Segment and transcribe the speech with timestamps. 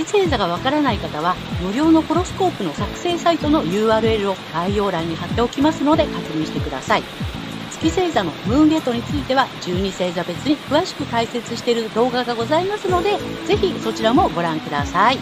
[0.00, 7.02] 月星座がわからない方は、無料のホロスコープの作成サイトの URL を概要欄に貼っておきますので確認してください。
[7.70, 15.18] 月星座のムーンゲートについては、12星座別に詳しく解説している動画がございますので、ぜひそちらもご覧ください。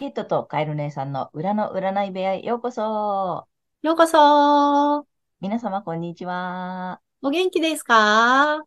[0.00, 3.46] ケイトとカエル姉さんの裏の占い部屋へようこそ。
[3.82, 5.06] ようこそ
[5.40, 7.00] 皆様こんにちは。
[7.22, 7.94] お元気ですか？
[7.94, 8.64] は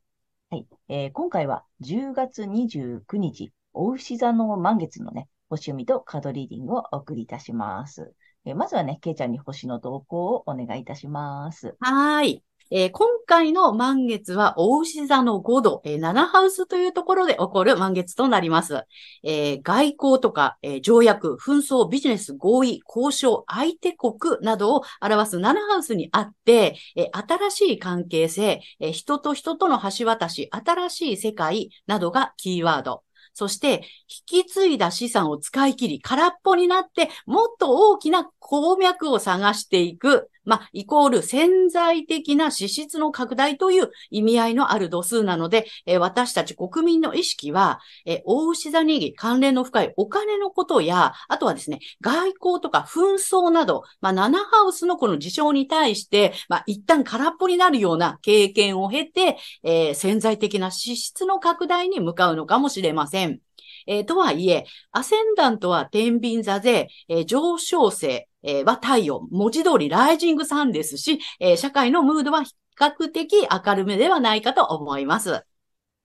[0.51, 8.13] い、えー、今回は10月29日、お牛座の満月のね、星読みとカードリーディングをお送りいたします。
[8.45, 11.75] えー、まずはね、ケイちゃんに星の動向をお願いいたします。
[11.81, 12.41] はい。
[12.71, 18.85] えー、今回の満月は、大牛座の5度、えー、7ハウスというところで起こる満月となります。
[19.23, 33.03] えー、外交とか、え条約、紛争、ビジネス、合意、交渉、相手国などを表す7ハウスにあって、え新しい関係性、え人と人との橋渡し、新しい世界などがキーワード。
[33.35, 33.83] そして、
[34.29, 40.31] 引き継いだ資産を使い切り、空っぽになって、もっと大きな鉱脈を探していく。
[40.45, 63.39] まあ、イコール潜在的な資質の拡大という意味合いのある度数なので、え私たち国民の意識は、え大牛座に関連の深いお金のことや、あとはですね、外交とか紛争など、まあ、7ハウスのこの事象に対して、まあ、一旦空っぽになるような経験を経て、えー、潜在的な資質の拡大に向かうのかもしれません。
[63.87, 75.43] えー、とはいえ、アセンダントは天秤座で、えー、上昇性、えー、は太陽、文字通りライジングさんですし、えー、社会のムードは比較的明るめではないかと思います。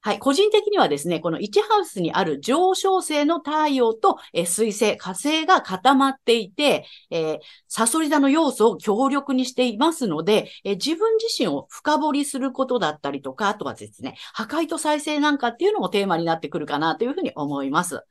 [0.03, 0.19] はい。
[0.19, 7.39] 個人的にはですね、この1ハウスにある上昇性の太陽と、えー、水星、火星が固まっていて、えー、
[7.69, 18.03] サソリ座の要素を強力にしていますので、えー、自分自身を深掘りすることだったりとか、あとはですね、破壊と再生なんかっていうのもテーマになってくるかなというふうに思います。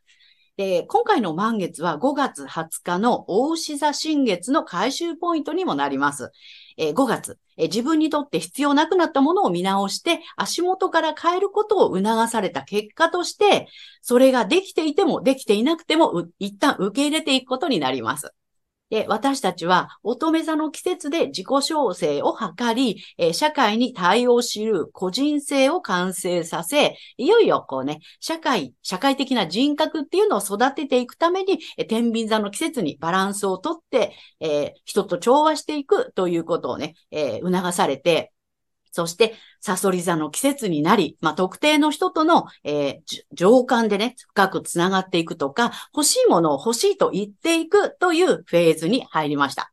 [0.59, 6.33] で、今回の満月は5月20日の大牛座新月の回収ポイントにもなります。
[6.79, 13.67] え、5月、え、自分にとって必要なくなったものを見直して足元から変えることを促された結果として、
[14.01, 18.34] それができていてもできていなくても一旦受け入れていくことになります。
[18.89, 38.31] で、私たちは乙女座の季節で自己調整を図り、え、社会に対応しる個人性を完成させ、いよいよこうね、社会、社会的な人格っていうのを育てていくために、え、天秤座の季節にバランスをとって、えー、人と調和していくということをね、え促されて、
[38.91, 43.01] そして、サソリ座の季節になり、まあ、特定の人との、えー、
[43.33, 49.72] 情感でね、深くつながっていくとか、欲しいものを欲しいと言っていくというフェーズに入りました。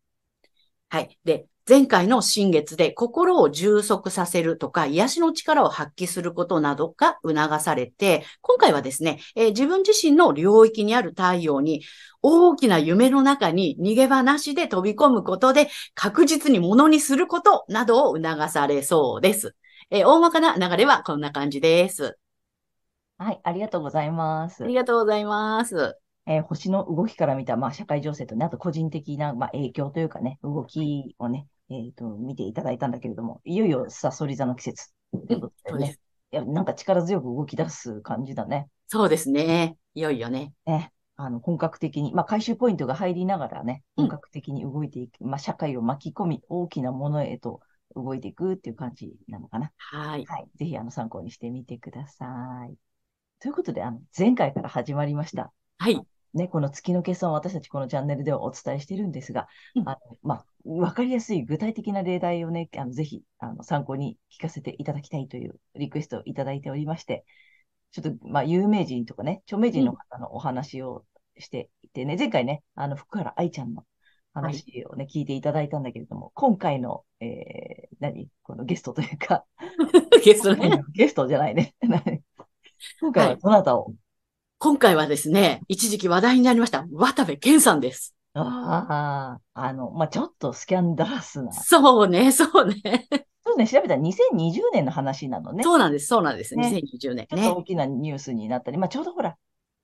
[0.89, 1.19] はい。
[1.25, 11.83] で、前回の新月で心を充足させるとか、癒しの力を発揮することなどが促されて、今回はですね、えー、自分自身の領域にある太陽に
[12.23, 19.57] 大きな夢の中に逃げ場なしで飛び込むことで確実にものにすることなどを促されそうです。
[19.91, 22.17] えー、大まかな流れはこんな感じです。
[23.19, 24.63] はい、ありがとうございます。
[24.63, 25.99] ありがとうございます。
[26.27, 34.93] えー、星の動きから見た、まあ、社会情勢とね、あと個人的な、まあ、影響というかね、動きをね、えっ、ー、と、見ていただいたんだけれども、いよいよさそり座の季節
[35.27, 35.99] ということでね。
[36.33, 38.69] いや、なんか力強く動き出す感じだね。
[38.89, 39.77] そうですね。
[39.95, 40.53] いよいよね。
[40.65, 40.93] ね。
[41.17, 47.61] あの、本格的に、まあ、回収ポイントが入りながらね、本格的に動いていく、うん、まあ、社会を巻き込み、大きなものへと
[47.95, 49.73] 動いていくっていう感じなのかな。
[49.79, 50.27] はい。
[50.27, 50.49] はい。
[50.57, 52.27] ぜひ、あの、参考にしてみてくださ
[52.71, 52.75] い。
[53.41, 55.53] ということで、あの、前回から始まりました。
[55.79, 56.01] はい。
[56.37, 67.25] ね、この月の決算を私たちこのチャンネルではお伝えしているんですが、うん、あのまあ、わかりやすい具体的な例題をね、あのぜひあの参考に聞かせていただきたいというリクエストをいただいておりまして、
[67.93, 71.05] ちょっと、まあ、有名人とかね、著名人の方のお話を
[71.39, 73.85] していてね、うん、前回ね、あの、福原愛ちゃんの
[74.35, 78.29] 話をね、はい、聞いていただいたんだけれども、今回の、えー、何？
[78.43, 79.45] このゲストというか、
[80.25, 80.83] ゲストね。
[80.93, 81.75] ゲストじゃないね。
[83.01, 83.95] 今回はどなたを、はい
[84.67, 88.17] 今回はですね、一時期話題になりました、渡部健さんです。
[88.35, 91.53] ああ、あの、まあ、ちょっとスキャンダラスな。
[91.53, 93.07] そうね、そうね。
[93.45, 95.63] そうね、調べたら2020年の話なのね。
[95.63, 96.57] そうなんです、そうなんです。
[96.57, 97.27] ね、2020年、ね。
[97.31, 99.37] ちょっと大きなニュースになったり、まあ、ちょうどほら、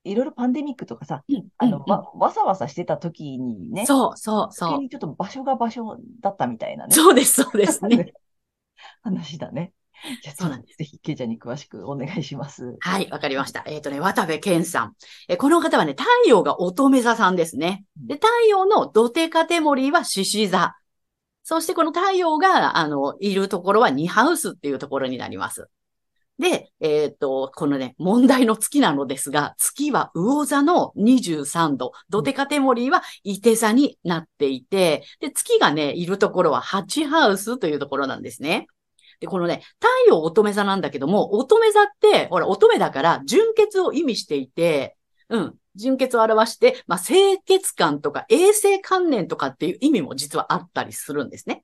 [0.02, 4.80] いろいろパンデミックとかさ、うんあの、うんわ、わさわさしてた時にね、そうそうそう。
[4.80, 6.92] にちょっと場所が場所だったみたいなね。
[6.92, 8.12] そうです、そうですね。
[9.04, 9.74] 話だね。
[10.22, 12.76] じゃあそうなんぜひ、ケイちゃんに詳しくお願いします。
[12.80, 13.62] はい、わかりました。
[13.66, 14.94] えっ、とね、渡部健さん。
[15.28, 17.84] えーこの方はね、太陽が乙女座さんですね。
[17.96, 20.76] で、太陽の土手カテモリーは獅子座。
[21.44, 25.68] そしてこの太陽が、あの、いるところはニハウスっていうところになります。
[26.38, 38.66] で、えっ、と、このね、問題の月なのですが、月は魚座の23度、土手カテモリーは伊手座になっていて、で、月がね、いるところは8ハウスというところなんですね。
[39.22, 44.96] で、このね、太陽乙女座なんだけども、乙女座って、ほら、乙女だから、純潔を意味していて、
[45.28, 51.62] うん、純潔を表して、まあ、清潔感とか衛生観念とかっていう意味も実はあったりするんですね。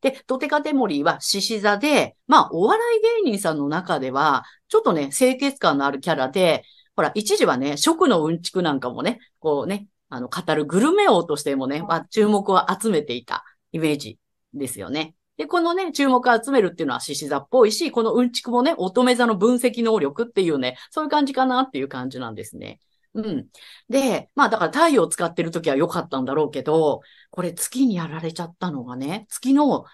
[0.00, 6.64] で、ドテカテモリーは獅子座で、まあ、お笑い芸人さんの中では、ちょっとね、清潔感のあるキャラで、
[6.96, 14.18] ほら、一時はね、食のうんちくなんかもね、こうね、あの、語るグルメ王としてもね、まあ、注目を集めていたイメージ
[14.54, 15.14] ですよね。
[15.36, 22.80] で、このね、注目を集めるっていうのは獅子座っぽいし、このうんちくもね、乙女座の分析能力っていうね、そういう感じかなっていう感じなんですね。
[23.14, 23.46] うん。
[23.88, 27.00] で、まあだから太陽を使ってる時は良かったんだろうけど、
[27.30, 29.84] これ月にやられちゃったのがね、月の、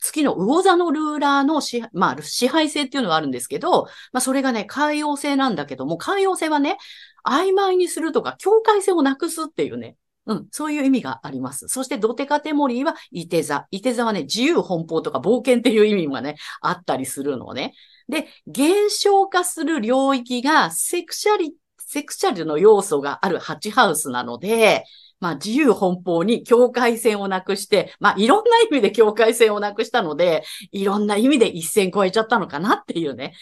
[0.00, 6.76] 月の魚座のルーラーの支配、まあ支配性っていうのがあるんですけど、まあそれがね、海洋性なんだけども、海洋性はね、
[7.24, 9.96] 曖昧にするとか境界線をなくすっていうね、
[10.28, 11.68] うん、そういう意味があります。
[11.68, 13.66] そして、ドテカテモリーは、イテ座。
[13.70, 17.72] イテ座はね、自由奔放とか冒険っていう意味がね、あったりするのね。
[18.10, 24.84] で、減少化する領域が、セクシャリ、セクシャルの要素がある8ハウスなので、
[25.18, 33.32] まあ、自由奔放に境界線をなくして、まあ、いろんな意味で境界線をなくしたので、いろんな意味で一線越えちゃったのかなっていうね、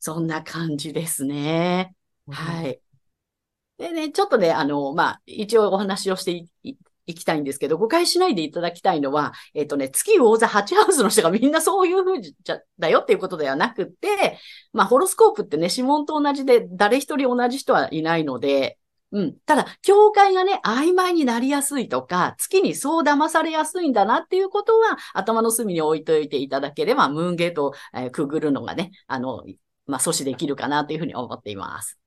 [0.00, 1.94] そんな感じですね。
[2.28, 2.81] はい。
[3.78, 6.32] でね、ちょっとね、あの、まあ、一応お話をして
[6.62, 6.76] い
[7.06, 14.38] いきたいんですけど、誤解しないでいただきたいのは、えっ、とね、月魚座8ハウスの人がみんなそういう風じゃ、だよっていうことではなくて、
[14.72, 18.78] まあ、ホロスコープってね、指紋と同じで、誰一人同じ人はいないので、
[19.10, 19.36] うん。
[19.44, 29.44] ただ、境界がね、曖昧になりやすいとか、月にそう騙されやすいんだなっていうことは、頭の隅に置いといていただければ、ムーンゲートを、えくぐるのがね、あの、
[29.86, 32.01] まあ、阻止できるかなというふうに思っています。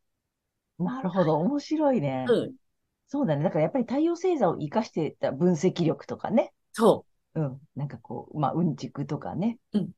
[0.80, 2.26] なるほど、面白いね。
[2.28, 2.56] うん。
[3.08, 3.44] そうだね。
[3.44, 6.54] だからやっぱり太陽星座を活かしてた分析力とかね。
[6.74, 7.06] そ
[7.36, 7.62] うん。
[7.76, 9.60] なんかこう、まあ、うんちくとかね。
[9.74, 9.92] うん。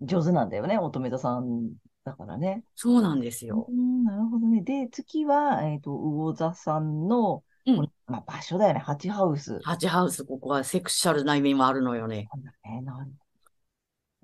[0.00, 1.72] 上手なんだよね、乙女座さん
[2.04, 2.62] だからね。
[2.64, 2.68] う。
[2.74, 3.66] そうなんですよ。
[3.68, 4.62] うん、なるほどね。
[4.62, 9.60] で、月は、えっ、と、魚座さんの、うんまあ、場所だよね、ハチハウス。
[9.62, 12.28] ハチハウス、ここはセクシャルな意味もあるのよね。
[12.32, 13.12] なんだね、なる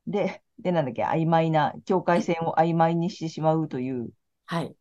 [0.06, 4.10] で、で、なんだっけ、曖昧な、境界線を曖昧にしてしまうという、
[4.46, 4.74] はい。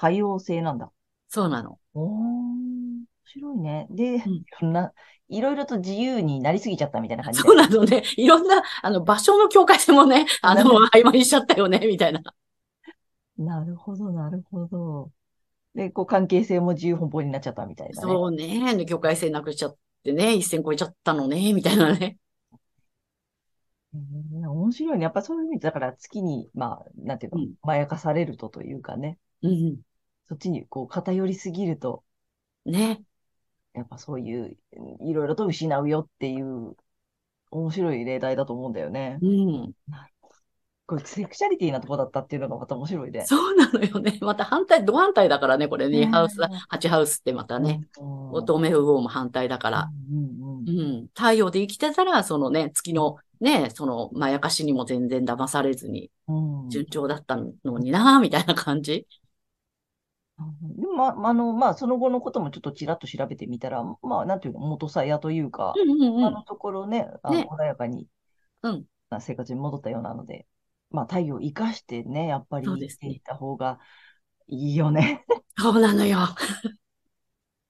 [0.00, 0.90] 海洋性なんだ。
[1.28, 1.78] そうなの。
[1.92, 3.86] おー、面白いね。
[3.90, 4.92] で、んいろんな、
[5.28, 7.46] いろいろと自由になりすぎちゃったみたいな感じで。
[7.46, 8.02] そうなのね。
[8.16, 12.22] いろんな、あの、場所の境界線もね、あの、曖昧にしちゃったよね、みたいな。
[13.36, 15.10] なるほど、なるほど。
[15.74, 18.08] で、こう、関係性も自由奔放になっちゃったみたいなね。
[18.10, 18.86] そうね。
[18.86, 22.16] 境界線なくしちゃってね、一線越えちゃったのね、みたいなね。
[23.92, 25.04] 面白いね。
[25.04, 29.80] やっぱそういう意味で、だから月に、まあ、なんていうの、うんまやかされるとというかね、うん。
[30.30, 32.04] そっちにこう偏りすぎると、
[32.64, 33.02] ね。
[33.74, 34.56] やっぱそういう、
[35.00, 36.76] いろいろと失うよっていう、
[37.50, 39.18] 面白い例題だと思うんだよね。
[39.20, 39.72] うん。
[40.86, 43.26] これ、セクシャリティなとこだったっていうのがまた面白いね。
[43.26, 44.18] そうなのよね。
[44.22, 46.06] また反対、ド反対だからね、これねね。
[46.06, 46.36] ハウス、
[46.70, 47.80] 8ハウスってまたね。
[48.00, 48.30] うん。
[48.30, 49.90] 乙女魚も反対だから。
[50.12, 51.06] うんうんうんうん。
[51.08, 59.08] 太陽で生きてたら、そのね、月のね、その、まやかしにも全然騙されずに、うん順調だったのになみたいな感じ。
[60.62, 66.24] でも、ま、あの、まあ、その後のこともちょっとちらっと調べてみたら、まあ、なんていうの、元さやというか、うんうんうん。
[66.24, 68.08] あのところね、あのね穏やかに、
[68.62, 70.46] うんな生活に戻ったようなので、
[70.90, 73.80] まあ、太陽を生かしてね、やっぱりそうですね生きていった方が
[74.46, 75.24] いいよね。
[75.58, 76.18] そうなのよ。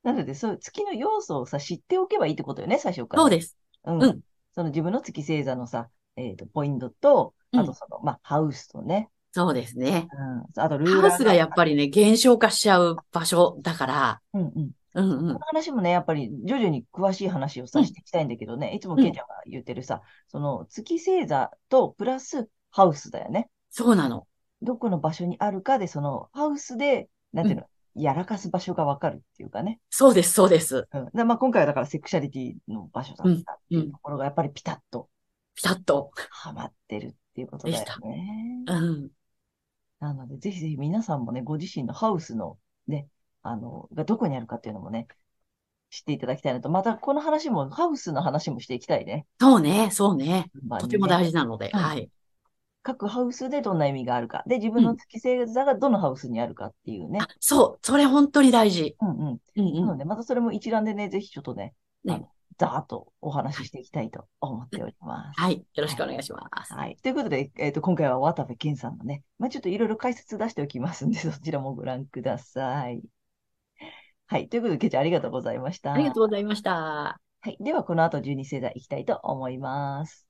[0.03, 3.23] なので、そう、月の要素をさ、知っておけばいいってことよね、最初から。
[3.23, 3.57] そうです。
[3.85, 4.03] うん。
[4.03, 4.21] うん
[4.53, 10.09] その自分の月星座のさ、えっと、ポイントと、あとその、まあ、ハウスとね、そうですね。
[10.57, 10.63] うん。
[10.63, 14.71] あと、ルーラーハウスがやっぱりね、減少化しちゃう場所だから、うんうん。
[14.95, 15.39] うんうんこの。
[15.39, 23.49] 話もね、やっぱり徐々に詳しい話をさ、うんしていきたいんだけどね、いつもうんケイちゃんが言ってるさ、その月星座とプラスハウスだよね。
[23.71, 24.27] そうなの。
[24.63, 29.79] どこの場所にあるかで、そのハウスで、なんていうの、やらかす場所がわかるっていうかね。
[29.91, 30.89] そうです、そうです。
[30.93, 31.09] うん。
[31.15, 35.09] でまあ、今回はだからセクシャリティの場所だったっていうところがやっぱりピタッと
[35.55, 36.11] ピタッと。
[36.31, 38.65] はまってるっていうことだよね。
[38.67, 39.11] うん。
[40.01, 43.07] なので、ぜひぜひ皆さんもね、ご自身のハウスのね、
[43.43, 45.07] あの、がどこにあるかっていうのもね、
[45.91, 46.71] 知っていただきたいなと。
[46.71, 49.27] また、この話も、ハウスの話もしていきたいね。
[49.41, 50.51] そうね、そうね。
[50.67, 52.11] まあとても大事なので、うんはい。
[52.83, 54.43] 各ハウスでどんな意味があるか。
[54.47, 57.19] で、自分の月星座がどのハウスにあるかっていうね。
[57.21, 58.97] あ、そう、それ本当に大事。
[59.01, 59.17] うんうん。
[59.19, 59.75] うんうん。
[59.81, 62.29] なので、またそれも一覧でね、ぜひちょっとね、ねあの
[62.61, 65.41] ざーっとお話ししていきたいと思っております。
[65.41, 65.57] はい。
[65.57, 66.75] よろしくお願いします。
[66.75, 66.97] はい。
[67.03, 73.03] ということで、えっ、と、今回は渡部健さんのね、まあ、ちょっといろいろ解説出しておきますんで、 そちらもご覧ください。
[74.27, 74.51] はい。
[74.51, 75.95] ということで、ケイちゃんありがとうございました。
[75.95, 76.73] ありがとうございました。
[77.41, 77.57] はい。
[77.61, 80.30] では、この後12星座いきたいと思います。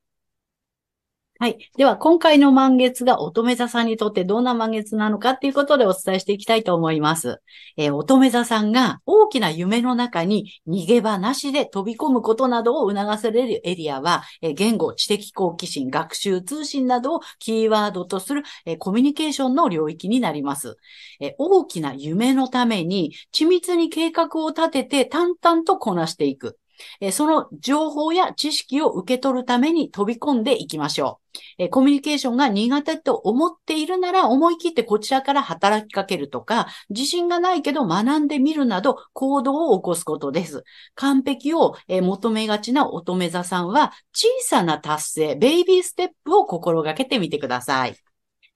[1.42, 1.70] はい。
[1.78, 7.40] では、今回の満月が乙女座さんにとってどんな満月なのかっていうことでお伝えしていきたいと思います。
[7.78, 20.76] えー乙女座さんが大きな夢の中に逃げ場なしで飛び込むことなどを促されるエリアは、えー言語、知的好奇心、学習、通信などをキーワードとする、えーコミュニケーションの領域になります。
[21.20, 26.59] え大きな夢のために緻密に計画を立てて淡々とこなしていく。
[27.00, 31.38] えその情報や知識を受け取るために飛び込んでいきましょう。
[31.58, 40.64] えコミュニケーションが苦手と思っているなら思い切ってこちらから働きかけるとか、自信がないけど学んでみるなど行動を起こすことです。
[40.94, 48.09] 完璧をえ求めがちな乙女座さんは小さな達成、ベイビーステップを心がけてみてください。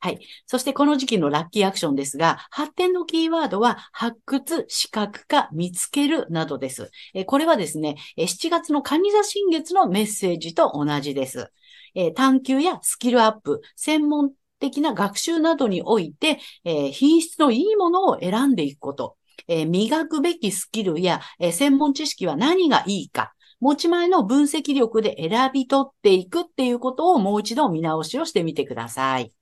[0.04, 0.18] はい。
[0.44, 6.90] そしてこの時期のラッキーアクションですが、発展のキーワードは発掘、視覚化、見つけるなどです。
[7.14, 11.50] えこれはですね、7月の蟹座新月のメッセージと同じです。
[11.94, 19.16] え探求やスキルアップ、専門的な学習などにおいて、え品質のいいものを選んでいくこと、
[19.48, 29.32] え磨くべきスキルや、え専門知識は何がいいか、持ち前の分析力で選び取っていくっていうことをもう一度見直しをしてみてください。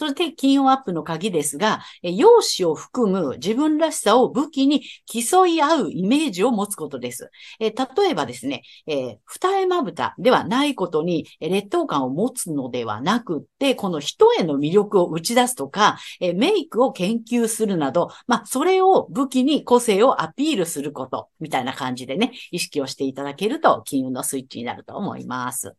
[0.00, 7.30] そして金運アップの鍵ですが、容姿を含む自分らしさを武器に競い合うイメージを持つことです。
[7.58, 25.76] え例えばですね、え二重まぶたではないことに劣等感を持つのではなくって、この人への魅力を打ち出すとか、えメイクを研究するなど、まあ、それを武器に個性をアピールすること、みたいな感じでね、意識をしていただけると、金運のスイッチになると思います。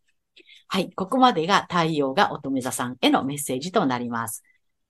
[0.73, 0.89] はい。
[0.93, 4.41] ここまでが太陽が乙女座さんへのメッセージとなります。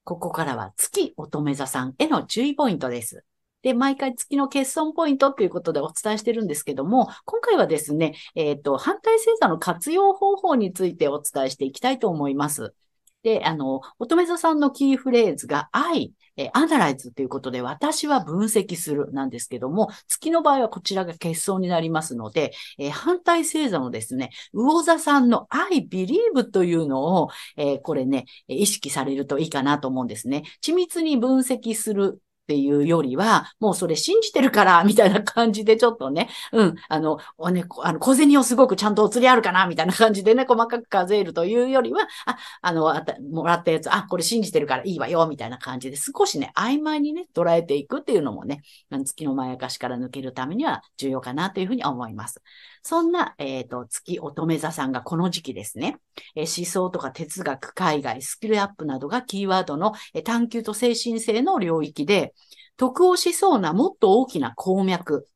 [0.03, 3.25] ここからは月乙女座さんへの注意ポイントです。
[3.63, 12.75] で、毎回月の欠損ポイントということでお伝えしてるんですけども、今回はですね、えっ、と、反対星座の活用方法についてお伝えしていきたいと思います。
[13.23, 30.43] で、あの、乙女座さんのキーフレーズが愛、えアナライズということで、私は分析するなんですけども、月の場合はこちらが欠損になりますので、え反対星座のですね、魚座さんの I believe というのを、えこれね、意識されるといいかなと思うんですね。
[30.63, 32.21] 緻密に分析する
[32.51, 48.61] っていうよりは、もうそれ信じてるから、 みたいな感じでちょっとね、うん、あの、おね、あの、小銭をすごくちゃんとお釣りあるかな、みたいな感じでね、細かく数えるというよりは、あ、あの、あたもらったやつ、あ、これ信じてるからいいわよ、みたいな感じで、少しね、曖昧にね、捉えていくっていうのもね、
[49.05, 52.41] 月のまやかしから抜けるためには重要かなというふうに思います。
[52.83, 55.97] そんな、えっ、と、月乙女座さんがこの時期ですね、
[56.35, 62.33] えー思想とか哲学、海外、スキルアップなどがキーワードの、えー探求と精神性の領域で、
[62.77, 65.27] 得をしそうなもっと大きな鉱脈、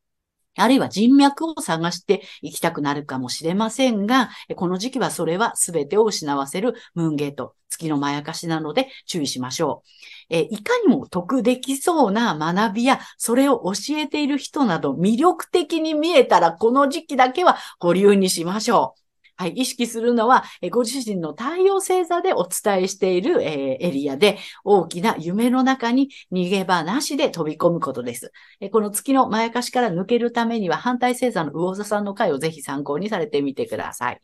[0.57, 9.89] あるいは人脈を探していきたくなるかもしれませんが、この時期はそれは全てを失わせるムーンゲート、月のまやかしなので注意しましょう。
[10.29, 19.04] えいかにも得できそうな学びや、それを教えている人など魅力的に見えたら、この時期だけは保留にしましょう。
[19.37, 28.31] はい、意識するのは、えご自身の太陽星座でお伝えしている、えーエリアで、大きな夢の中に逃げ場なしで飛び込むことです。
[28.61, 34.21] えこの月のまやかしから抜けるためには、反対星座の魚座さんの回をぜひ参考にされてみてください。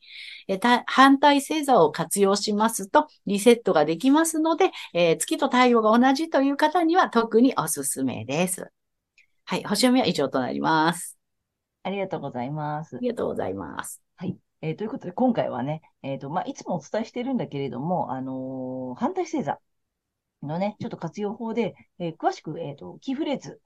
[0.47, 8.71] えた反対星座を活用しますと、リセットができますので、えー月と太陽が同じという方には特におすすめです。
[9.45, 11.17] はい、星読みは以上となります。
[11.83, 12.99] ありがとうございますあ。
[13.01, 14.01] りがとうございます。
[14.15, 14.50] はい。
[14.61, 19.59] えーということで、今回はね、えっ、と、まあ、いつもお伝えしてるんだけれども、あのー反対星座
[20.43, 23.61] のね、ちょっと活用法で、えー詳しく、えっ、と、キーフレーズ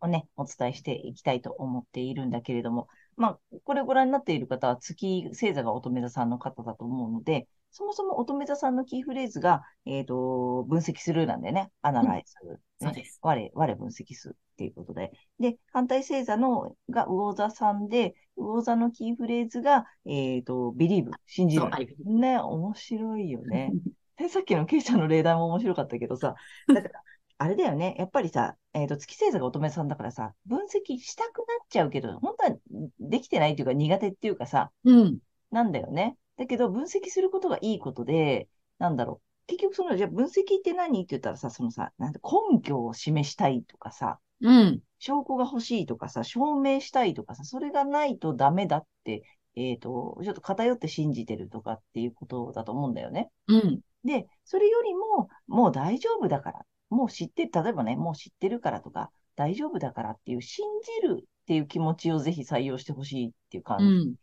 [0.00, 13.18] をね、お伝えしていきたいと思っているんだけれども、まあ、これご覧になっている方は月星座が乙女座さんの方だと思うので、そもそも乙女座さんのキーフレーズが、えっ、と、分析するなんでね、アナライズ、ねそうです。
[13.20, 15.12] 我、我分析するっていうことで。
[15.38, 21.64] で、反対星座のが魚座さんで、魚座のキーフレーズが、えっ、と、believe、信じる
[22.06, 23.72] ね、面白いよね。
[24.16, 26.34] で、さっきのケイちゃんの例題も面白かったけどさ、
[26.68, 27.02] だから、
[27.36, 27.94] あれだよね。
[27.98, 32.58] やっぱりさ、えっ、と、月星座が乙女さんだからさ、分析したくなっちゃうけど、本当は
[33.00, 35.18] できてないっていうか苦手っていうかさ、うん。
[35.50, 36.16] なんだよね。
[36.36, 39.46] だけど、分析することがいいことで、なんだろう。
[39.46, 44.82] 結局、その、じゃあ分析って何って言ったらさ、そのさ、なんて根拠を示したいとかさ、うん。
[44.98, 49.22] 証拠が欲しいとかさ、証明したいとかさ、それがないとダメだって、
[49.54, 53.30] えっ、と、ちょっと偏って信じてるとかっていうことだと思うんだよね。
[53.48, 53.80] うん。
[54.04, 60.66] で、それよりも、もう大丈夫だから、もう知って、例えばね、もう知ってるからとか、大丈夫だからっていう、信
[61.02, 64.14] じるっていう気持ちをぜひ採用してほしいっていうう感じん。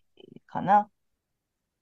[0.47, 0.89] かな。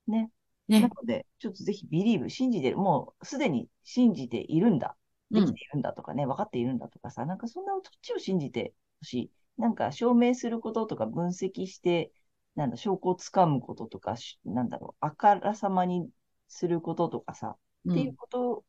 [0.08, 0.31] ね。
[0.77, 0.89] なね。
[0.89, 4.98] ので、ちょっとぜひビリーブ、信じてる、もうすでに信じているんだ。
[5.31, 9.31] できているんだとかね、分かっているんだとかさ、なんかそんなそっちを信じてほしい。
[9.58, 12.12] なんか証明することとか分析して、
[12.55, 16.10] なんだ、証拠をつかむこととか、しなんだろう、あからさまに
[16.48, 17.89] することとかさ、う。
[17.91, 18.65] っていうんこと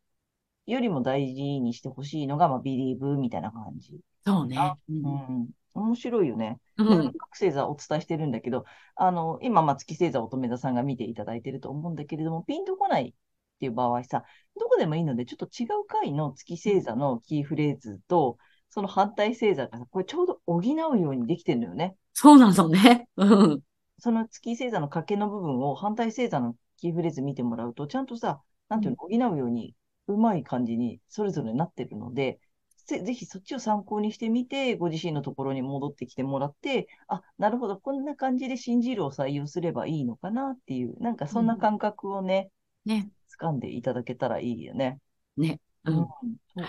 [0.67, 4.01] よりも大事にしてほしいのが、まあ、ビリーブみたいな感じ。
[4.25, 4.77] そうね。
[4.89, 4.93] う。
[5.05, 5.51] うんん。
[5.75, 6.61] 面白いよね。
[6.77, 7.13] うで、ん。
[7.13, 8.65] 各星座お伝えしてるんだけど、
[8.97, 13.15] あの、今、まあ、月星座乙女座さんが見ていただいてると思うんだけれども、ピンとこないっ
[13.61, 14.25] ていう場合さ、
[14.59, 18.39] どこでもいいので、ちょっと違う回の月星座のキーフレーズと、
[18.71, 21.97] その反対星座がさ、これちょうど補うようにできてるのよね。
[22.15, 23.09] そうなのね。
[23.17, 23.61] うん。
[23.99, 29.75] その月星座の賭けの部分を反対星座のキーフレーズ見てもらうと、ちゃんとさ、なんていうの、補うように、
[30.09, 32.41] うまい感じにそれぞれなってるので、
[32.87, 42.51] ぜぜひそっちを参考にしてみて、ご自身のところに戻ってきてもらって、あ、なるほど、こんな感じで信じるを採用すればいいのかなっていう、なんかそんな感覚をね、
[42.85, 43.11] ね。
[43.41, 44.99] 掴んでいただけたらいいよね。
[45.37, 45.61] ね。
[45.85, 46.07] ううん、ん。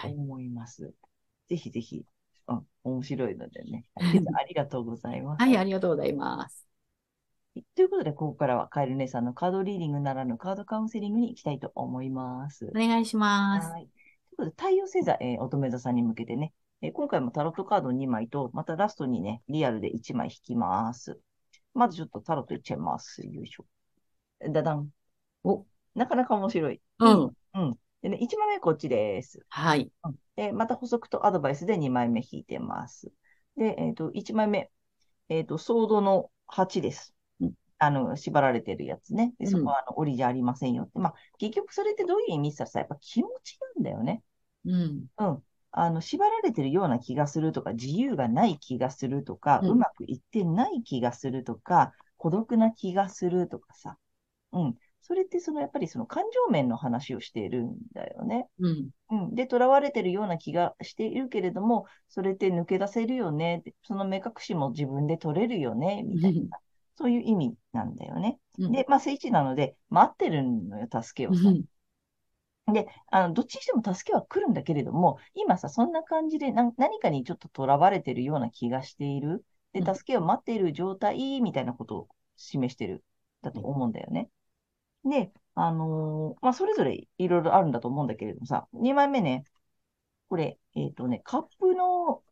[0.02, 0.94] と思います。
[1.48, 2.06] ぜひぜひ、
[2.48, 3.86] うん、面白いのでね。
[3.96, 5.42] ありがとうございます。
[5.42, 6.68] はい、ありがとうございます。
[7.76, 12.66] ということで、ここからはカエル姉さんのカードリーディングならぬカードカウンセリングに行きたいと思います。
[12.66, 13.70] お願いします。
[13.70, 13.88] はい。
[14.46, 21.20] ことで、太陽星座、えー乙女座さんに向けてね、えー今回もタロットカード2枚と、またラストにね、リアルで1枚引きます。
[21.74, 23.26] まずちょっとタロットいっちゃいます。
[23.26, 23.66] よいしょ。
[24.50, 24.90] だだん。
[25.44, 26.82] お、なかなか面白い。
[27.00, 27.32] うん。
[27.56, 27.78] うん。
[28.02, 29.46] でね、1枚目こっちです。
[29.50, 29.92] はい。
[30.04, 33.12] うんで、また補足とアドバイスで2枚目引いてます。
[33.56, 34.72] で、えっ、と、1枚目、
[35.30, 37.54] えっ、と、ソードの8ですうん。
[37.78, 39.36] あの、縛られてるやつね。
[39.38, 40.98] で、そこうんはあの、折りじゃありませんよって。
[40.98, 44.24] まあ、結局それってどういう意味って言ったらさ、やっぱ気持ちなんだよね。
[44.66, 45.08] うん。
[45.18, 45.44] うん。
[45.72, 53.98] あの、縛られてるような気がするとか、自由がない気がするとか、うんうまくいってない気がするとか、孤独な気がするとかさ。
[54.52, 54.76] うん。
[55.02, 58.48] それってその、やっぱりその感情面の話をしているんだよね。
[58.60, 58.90] うん。
[59.10, 59.36] うん。
[59.36, 63.64] で、囚われてるような気がしているけれども、それって抜け出せるよね。
[63.84, 66.60] その目隠しも自分で取れるよね、みたいな。
[66.96, 68.40] そういう意味なんだよね。
[68.60, 71.50] うんで、まあ、聖地なので、待ってるのよ、助けをさ。
[71.50, 71.64] うん
[72.72, 79.46] で、あの、どっちにしても助けは来るんだけれども、今さ、そんな感じでな何かにちょっと囚われてるような気がしている。
[79.74, 83.04] で、うん助けを待っている状態みたいなことを示してる、
[83.42, 84.30] だと思うんだよね。
[85.06, 89.44] で、あのーまあ、それぞれいろいろあるんだと思うんだけれどもさ、2枚目ね、
[90.30, 92.24] これ、えっとね、カップの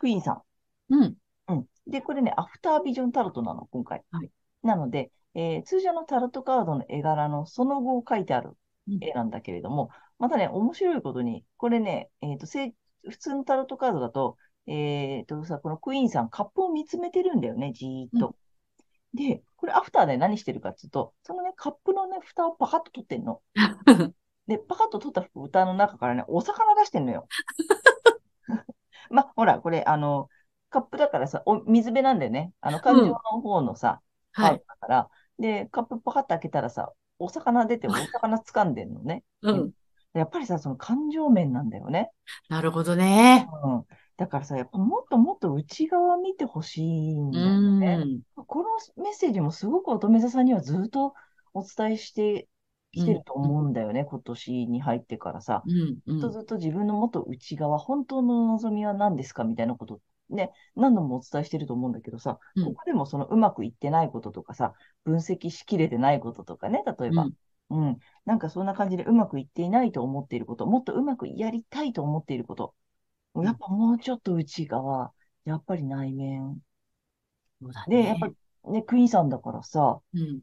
[0.00, 0.42] クイーンさん。
[0.90, 1.16] うん。
[1.48, 1.66] うん。
[1.86, 4.04] で、これね、アフタービジョンタロットなの、今回。
[4.10, 4.30] はい
[4.62, 8.56] なので、えー通常のタロットカードの絵柄のその後を書いてあるうん
[9.00, 12.74] 絵なんだけれども、またね、面白いことに、これね、えっと、せい
[13.08, 18.36] 普通のタロットカードだと、えっとさ、このクイーンさん、カップを見つめてるんだよね、じーっと。
[19.14, 23.40] で、これアフターで何してるかっていうと、そのね、カップのね、蓋をパカッと取ってんの。
[24.46, 27.26] で、パカッと取った蓋の中からね、お魚出してんのよ。
[29.10, 30.28] まあ、ほら、これ、あの、
[30.70, 32.52] カップだからさ、お水辺なんだよね。
[32.60, 34.62] あの、感情の方のさ、はい。
[34.66, 39.24] だから、で、カップパカッと開けたらさ、お魚出て、お魚掴んでんのね。
[39.42, 39.70] うん。
[40.14, 42.10] やっぱりさ、その感情面なんだよね。
[42.48, 43.46] なるほどね。
[43.64, 43.84] うん。
[44.16, 47.96] だからさ、やっぱもっともっと内側見てほしいんうだよね。
[47.96, 48.20] ん。
[48.34, 51.12] このメッセージもすごく乙女座さんにはずっと
[51.52, 52.48] お伝えして
[52.92, 55.62] きてると思うんだよね、今年に入ってからさ。
[55.66, 55.98] うん。
[56.06, 56.32] うずっとん。
[56.32, 59.44] ずっと自分のもっと内側、本当の望みは何ですか？
[59.44, 67.34] みたいなこと、ね、何度もお伝えしてると思うんだけどさ、うんここでもそのうまくいってないこととかさ、分析しきれてないこととかね、例えば、うん
[67.70, 72.74] うん、なんかそんな感じでうまくいっていないと思っていること、もっとうまくやりたいと思っていること、
[73.38, 75.12] んやっぱもうちょっと内側、
[75.44, 76.60] やっぱり内面。
[77.60, 78.20] そうだで、やっね。
[78.64, 80.40] ぱね、クイーンさんだからさ、うん。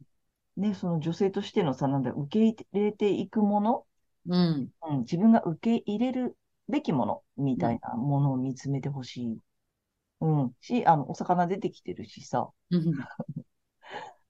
[0.56, 3.86] ね、その女性としてのさ、なんだ、受け入れていくもの、
[4.26, 4.72] うん。
[4.88, 6.36] うん、自分が受け入れる
[6.68, 9.40] べきものみたいなものを見つめてほしい。
[10.24, 10.56] うん。
[10.60, 13.06] し、あの、お魚出てきてるしさ、うん。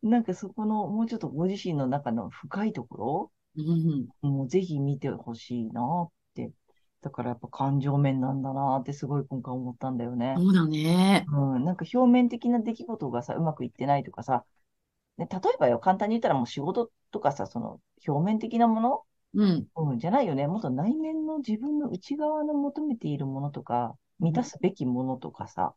[0.02, 4.09] なんかそこの、もうちょっとご自身の中の深いとこうん。
[4.22, 6.52] ろ、もうぜひ見てほしいなって。
[7.02, 10.42] だからやっぱ感情面なんだなってすごい今回思ったんだよね。
[10.42, 11.26] そうだね。
[11.28, 14.44] うん、なんか表面的な出来事がさ、うまくいってないとかさ、
[15.18, 19.02] ね、例えばよ、簡単に言ったらもう仕事とかさ、その表面的なもの、
[19.35, 19.68] うん。
[19.76, 20.46] うん、じゃないよね。
[20.48, 25.74] もっと内面の自分の内側の求めているものとか、満たすべきものとかさ、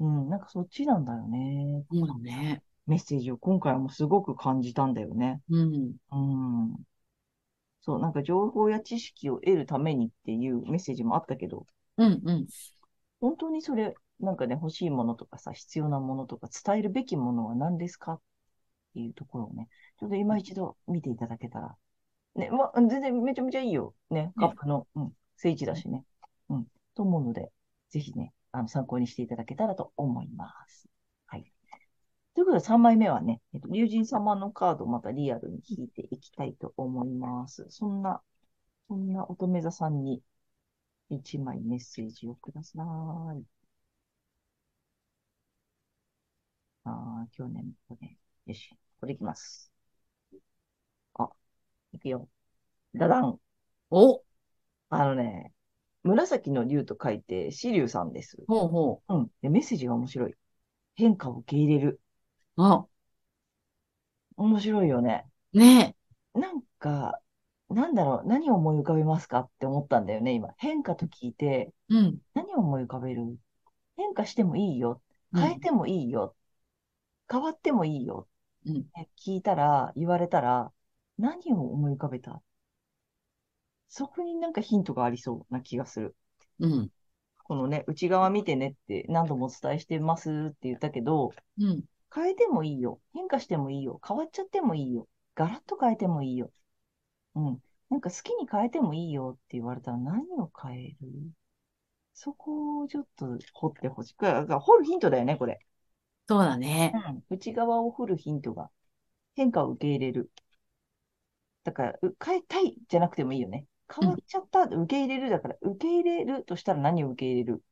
[0.00, 1.84] うん、なんかそっちなんだよね。
[1.90, 2.62] そうだね。
[2.86, 5.40] メッセージを今回もすごく感じたんだよね。
[5.48, 5.94] うん。
[6.10, 6.76] うん。
[7.82, 11.66] そう、なんか情報や知識を得るためにっていうメッセージもあったけど、
[11.98, 12.46] うんうん。
[13.20, 18.20] 本当にそれ、なんかね、欲しいものとかさ、必要なものとか、伝えるべきものは何ですかっ
[18.94, 21.76] ていうところをね、ちょっと今一度見ていただけたら。
[22.36, 23.94] ね、まあ、全然めちゃめちゃいいよ。
[24.10, 26.04] ね、カップの、うん、聖地だしね。
[26.48, 27.50] うん、と思うので、
[27.90, 30.88] ぜひね、あの、参考にしていただけたらと思います。
[31.26, 31.52] はい。
[32.34, 37.66] ということで、3枚目はね、えっと、竜神様のカードをまたリアルに引いていきたいと思います。
[37.70, 38.22] そんな、
[38.88, 40.22] そんな乙女座さんに
[41.10, 42.78] 1枚メッセージをくださ
[43.38, 43.44] い。
[46.84, 46.90] あ
[47.24, 48.16] あ、去年これ。
[48.46, 49.72] よし、これいきます。
[51.14, 51.30] あ、
[51.92, 52.28] いくよ。
[52.94, 53.40] ダダン。
[53.90, 54.24] お
[54.90, 55.54] あのね、
[56.02, 58.38] 紫の竜と書いて、紫竜さんです。
[58.48, 59.14] ほうほう。
[59.14, 59.30] うん。
[59.42, 60.34] で、メッセージが面白い。
[60.94, 62.00] 変化を受け入れる。
[62.56, 62.86] あ、
[64.36, 65.26] 面白いよね。
[65.52, 65.96] ね
[66.34, 67.20] なんか、
[67.68, 70.54] なんだろう、何を思い浮かべますかって思ったんだよね、今。
[70.56, 71.46] 変化と聞いて、
[71.90, 71.94] え。
[71.94, 72.18] うん。
[72.34, 73.38] 何を思い浮かべる？
[73.96, 75.02] 変化してもいいよ。
[75.34, 76.34] 変えてもいいよ。
[77.30, 78.26] 変わってもいいよ。
[78.66, 78.86] うん。
[79.18, 80.72] 聞いたら、言われたら、
[81.18, 82.42] 何を思い浮かべた？
[83.90, 86.16] そこになんかヒントがありそうな気がする。
[86.60, 86.90] うん。
[87.42, 91.82] このね、内側見てねって何度もお伝えしてますって言ったけど、うん。
[92.14, 93.00] 変えてもいいよ。
[93.12, 94.00] 変化してもいいよ。
[94.06, 95.08] 変わっちゃってもいいよ。
[95.34, 96.50] ガラッと変えてもいいよ。
[97.34, 97.58] うん。
[97.88, 101.08] なんか好きに変えてもいいよって言われたら何を変える？
[102.14, 104.14] そこをちょっと掘ってほしい。
[104.16, 105.58] 掘るヒントだよね、これ。
[106.28, 106.92] そうだね。
[106.94, 107.24] うん。
[107.30, 108.70] 内側を掘るヒントが。
[109.34, 110.30] 変化を受け入れる。
[111.64, 113.66] だから、変えたいじゃなくてもいいよね。
[113.92, 117.62] 変わっちゃった、受け入れるだから、受け入れるとしたら何を受け入れる？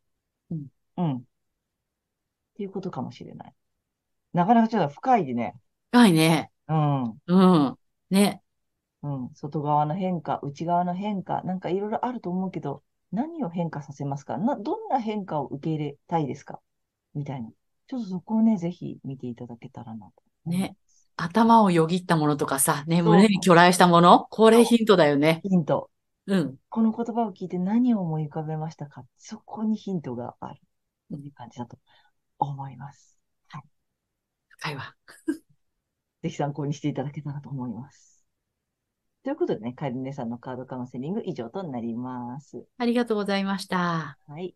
[0.51, 0.67] うん。
[0.97, 1.17] うん。
[1.17, 1.23] っ
[2.57, 3.55] ていうことかもしれない。
[4.33, 5.55] なかなかちょっと深いでね。
[5.93, 6.51] 深いね。
[6.69, 7.05] うん。
[7.27, 7.77] うん。
[8.11, 8.43] ね。
[9.03, 9.31] うん。
[9.35, 14.37] 外側の変化、内側の変化、なんかいろいろあると思うけど、何を変化させますか？
[14.37, 16.61] な、どんな変化を受け入れたいですか？
[17.15, 17.49] みたいな。
[17.87, 20.13] ちょっとそこをね、ぜひ見ていただけたらなと。
[20.45, 20.77] ね。
[21.17, 24.27] 頭をよぎったものとかさ、ね、胸に巨来したもの？
[24.31, 25.41] これヒントだよね。
[25.43, 25.91] ヒント。
[26.29, 26.57] うん。
[26.69, 29.03] この言葉を聞いて何を思い浮かべましたか？
[29.17, 30.61] そこにヒントがある。
[31.11, 31.79] という感じだと
[32.39, 33.19] 思います。
[33.49, 33.63] はい。
[34.49, 34.95] 深いわ。
[36.23, 38.23] ぜひ参考にしていただけたらと思います。
[39.23, 42.63] ということでね、カエル姉さんのカードカウンセリング以上となります。
[42.77, 44.19] ありがとうございました。
[44.27, 44.55] はい。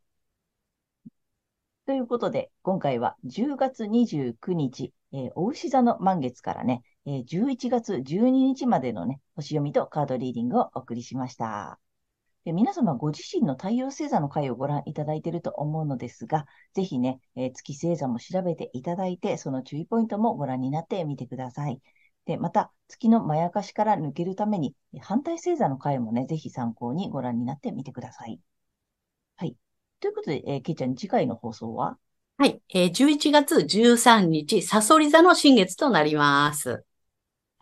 [1.87, 11.79] ということで、今回は10月29日、えー、お牛座の満月からね、えー、11月12日までのね、星読みとカードリーディングをお送りしました。
[12.45, 21.81] で皆様ご自身の太陽星座の回をご覧いただいていると思うのですが、ぜひね、えー、月星座も調べていただいて、その注意ポイントもご覧になってみてください。
[22.25, 28.41] で、また、月のまやかしから抜けるために、反対星座の回もね、ぜひ参考にご覧になってみてください。
[29.37, 29.57] はい。
[30.01, 31.97] ということで、えー、けいちゃん、次回の放送は？
[32.39, 32.61] はい。
[32.75, 36.85] えー、11月13日、サソリ座の新月となります。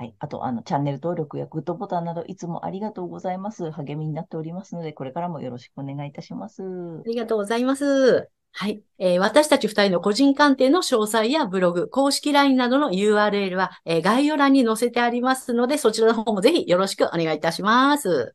[0.01, 0.17] はい。
[0.19, 3.71] あと、あの、チャンネル登録やグッドボタンなど、いつもありがとうございます。
[3.71, 6.63] 励みになっておりますので、これからもよろしくお願いいたします。
[6.63, 8.31] ありがとうございます。
[8.53, 8.83] はい。
[8.97, 18.35] えー、私たち二人の個人鑑定の詳細やブログ、公式 LINE などの URL は、えー、概要欄に載せてありますので、そちらの方もぜひよろしくお願いいたします。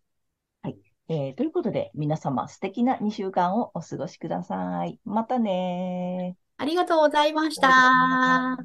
[0.62, 0.78] はい。
[1.08, 5.00] えー、ということで、皆様素敵な2週間をお過ごしください。
[5.04, 8.56] またねありがとうございました。